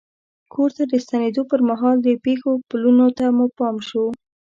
[0.53, 4.05] کور ته د ستنېدو پر مهال د پښو پلونو ته مو پام شو.